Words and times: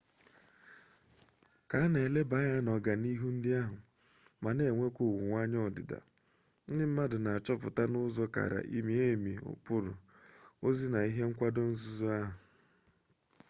ka 1.69 1.77
a 1.85 1.87
na 1.91 1.99
eleba 2.07 2.35
anya 2.41 2.59
n'ọganihu 2.63 3.27
ndị 3.35 3.49
ahụ 3.61 3.75
ma 4.41 4.49
na-enwekwa 4.55 5.01
owuweanya 5.11 5.59
ọdịda 5.67 5.99
ndị 6.69 6.83
mmadụ 6.89 7.17
na 7.23 7.29
achọpụta 7.37 7.83
n'ụzọ 7.91 8.23
kara 8.35 8.59
mie 8.85 9.03
emi 9.13 9.33
ụkpụrụ 9.51 9.91
ozi 10.67 10.85
na 10.93 10.99
ihe 11.09 11.23
nkwado 11.29 11.61
nzukọ 11.71 12.07
ahụ 12.19 12.33